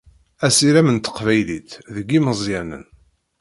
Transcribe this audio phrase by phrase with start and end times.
[0.45, 2.85] Asirem n teqbaylit deg imeẓyanen.